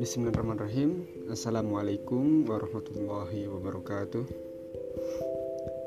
[0.00, 1.04] Bismillahirrahmanirrahim.
[1.28, 4.24] Assalamualaikum warahmatullahi wabarakatuh.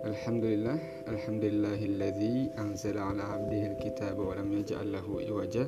[0.06, 0.78] Alhamdulillah
[1.10, 5.66] Alhamdulillahilladzi anzala ala abdihi alkitab wa lam yaj'al lahu iwaja.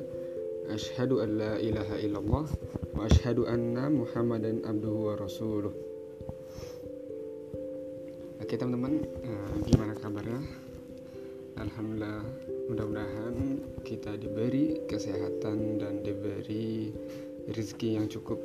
[0.70, 2.46] Ashhadu an la ilaha illallah
[2.94, 5.74] Wa ashhadu anna muhammadan abduhu wa rasuluh.
[8.38, 10.70] Oke teman-teman, uh, gimana kabarnya?
[11.60, 12.24] Alhamdulillah,
[12.72, 16.88] mudah-mudahan kita diberi kesehatan dan diberi
[17.44, 18.40] rezeki yang cukup.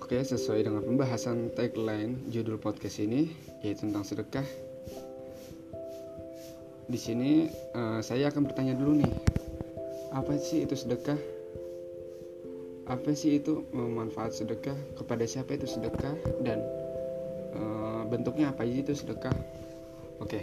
[0.00, 3.28] Oke, sesuai dengan pembahasan tagline judul podcast ini
[3.60, 4.46] yaitu tentang sedekah.
[6.86, 9.12] Di sini uh, saya akan bertanya dulu nih,
[10.16, 11.18] apa sih itu sedekah?
[12.86, 14.78] Apa sih itu manfaat sedekah?
[14.94, 16.14] Kepada siapa itu sedekah?
[16.40, 16.62] Dan
[17.58, 19.34] uh, bentuknya apa sih itu sedekah?
[20.22, 20.40] Oke,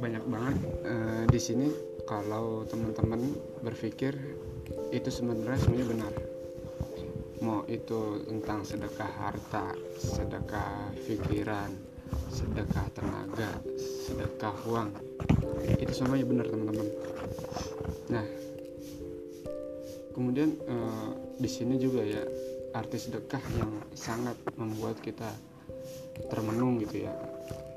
[0.00, 0.56] banyak banget
[0.88, 1.68] uh, di sini
[2.08, 4.16] kalau teman-teman berpikir
[4.90, 6.14] itu sebenarnya sebenarnya benar.
[7.40, 11.72] Mau itu tentang sedekah harta sedekah pikiran
[12.32, 14.90] sedekah tenaga sedekah uang
[15.78, 16.88] itu semuanya benar teman-teman.
[18.10, 18.26] Nah
[20.16, 22.24] kemudian eh, di sini juga ya
[22.74, 25.28] arti sedekah yang sangat membuat kita
[26.28, 27.14] termenung gitu ya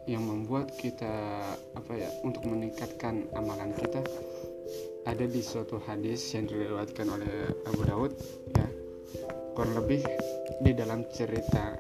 [0.09, 1.11] yang membuat kita
[1.75, 4.03] apa ya untuk meningkatkan amalan kita
[5.03, 8.11] ada di suatu hadis yang diriwayatkan oleh Abu Daud
[8.55, 8.67] ya.
[9.53, 10.01] Kurang lebih
[10.63, 11.77] di dalam cerita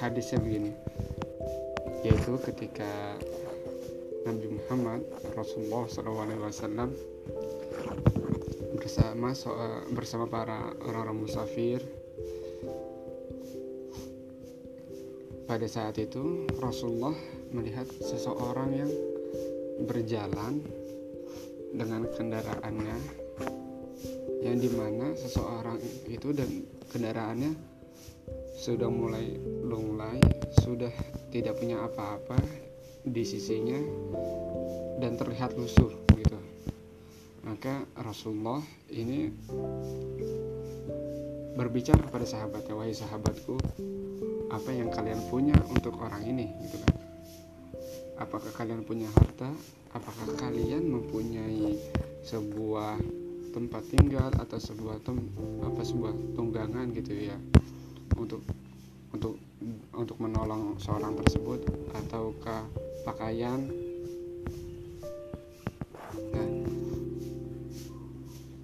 [0.00, 0.72] hadisnya begini
[2.00, 3.20] yaitu ketika
[4.24, 5.04] Nabi Muhammad
[5.36, 6.88] Rasulullah SAW
[8.80, 9.36] bersama
[9.92, 11.84] bersama para orang-orang musafir
[15.50, 17.10] pada saat itu Rasulullah
[17.50, 18.92] melihat seseorang yang
[19.82, 20.62] berjalan
[21.74, 22.96] dengan kendaraannya
[24.46, 26.46] yang di mana seseorang itu dan
[26.94, 27.50] kendaraannya
[28.54, 29.26] sudah mulai
[29.66, 30.22] lunglai
[30.62, 30.94] sudah
[31.34, 32.38] tidak punya apa-apa
[33.02, 33.82] di sisinya
[35.02, 36.38] dan terlihat lusuh gitu.
[37.42, 39.34] Maka Rasulullah ini
[41.58, 43.58] berbicara kepada sahabatnya wahai sahabatku
[44.50, 46.94] apa yang kalian punya untuk orang ini gitu kan?
[48.18, 49.48] Apakah kalian punya harta?
[49.94, 51.78] Apakah kalian mempunyai
[52.26, 52.98] sebuah
[53.50, 55.18] tempat tinggal atau sebuah tem
[55.62, 57.38] apa sebuah tunggangan gitu ya
[58.14, 58.42] untuk
[59.10, 59.34] untuk
[59.94, 61.64] untuk menolong seorang tersebut?
[61.94, 62.66] Ataukah
[63.06, 63.70] pakaian?
[66.34, 66.48] Nah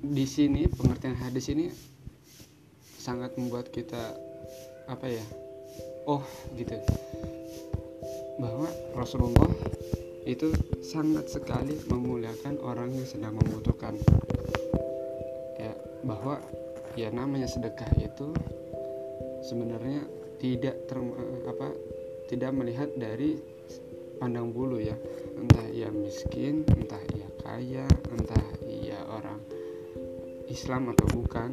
[0.06, 1.70] di sini pengertian hadis ini
[2.98, 4.14] sangat membuat kita
[4.86, 5.45] apa ya
[6.06, 6.22] oh
[6.54, 6.78] gitu.
[8.38, 9.50] Bahwa Rasulullah
[10.26, 10.50] itu
[10.82, 13.98] sangat sekali memuliakan orang yang sedang membutuhkan.
[15.58, 15.74] Ya
[16.06, 16.38] bahwa
[16.94, 18.30] ya namanya sedekah itu
[19.46, 20.02] sebenarnya
[20.42, 20.98] tidak ter,
[21.46, 21.68] apa
[22.30, 23.38] tidak melihat dari
[24.18, 24.94] pandang bulu ya.
[25.36, 29.40] Entah ia miskin entah ia kaya entah ia orang
[30.50, 31.50] Islam atau bukan.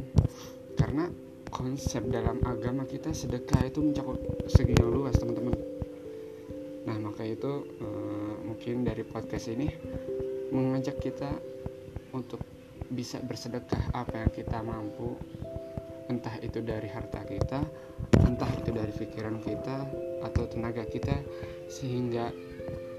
[0.73, 1.07] Karena
[1.53, 4.17] konsep dalam agama kita sedekah itu mencakup
[4.49, 5.53] segi yang luas teman-teman.
[6.89, 9.69] Nah, maka itu uh, mungkin dari podcast ini
[10.49, 11.29] mengajak kita
[12.17, 12.41] untuk
[12.89, 15.13] bisa bersedekah apa yang kita mampu,
[16.09, 17.61] entah itu dari harta kita,
[18.25, 19.77] entah itu dari pikiran kita
[20.25, 21.21] atau tenaga kita,
[21.69, 22.33] sehingga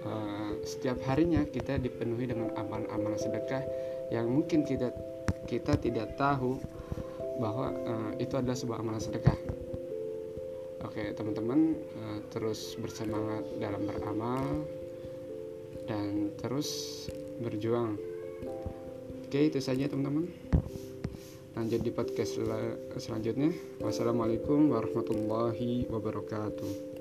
[0.07, 3.63] uh, setiap harinya kita dipenuhi dengan amalan-amalan sedekah
[4.15, 4.95] yang mungkin kita
[5.45, 6.57] kita tidak tahu
[7.39, 9.37] bahwa uh, itu adalah sebuah amalan sedekah
[10.95, 14.63] Oke, teman-teman uh, terus bersemangat dalam beramal
[15.91, 17.03] dan terus
[17.43, 17.99] berjuang.
[19.27, 20.31] Oke, itu saja teman-teman.
[21.59, 23.51] Lanjut di podcast sel selanjutnya.
[23.83, 26.94] Wassalamualaikum warahmatullahi wabarakatuh.